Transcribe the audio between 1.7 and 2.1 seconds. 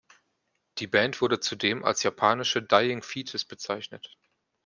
als